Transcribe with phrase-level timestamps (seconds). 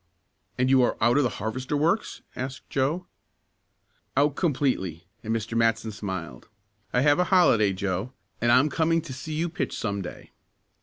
[0.57, 3.05] "And you are out of the harvester works?" asked Joe.
[4.17, 5.55] "Out completely," and Mr.
[5.55, 6.49] Matson smiled.
[6.91, 8.11] "I have a holiday, Joe,
[8.41, 10.31] and I'm coming to see you pitch some day."